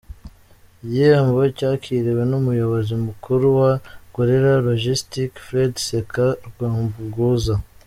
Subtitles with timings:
[0.83, 3.71] Igihembo cyakiriwe n’Umuyobozi mukuru wa
[4.13, 7.53] Gorilla Logistics, Fred Seka Rwumbuguza.